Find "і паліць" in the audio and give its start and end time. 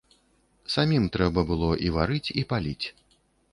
2.43-2.85